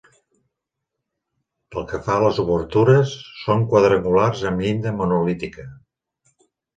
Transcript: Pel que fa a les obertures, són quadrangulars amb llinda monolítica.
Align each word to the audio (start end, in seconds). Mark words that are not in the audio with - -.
Pel 1.75 1.83
que 1.91 1.99
fa 2.07 2.15
a 2.15 2.23
les 2.23 2.39
obertures, 2.43 3.13
són 3.41 3.65
quadrangulars 3.73 4.41
amb 4.53 4.65
llinda 4.65 4.95
monolítica. 5.03 5.67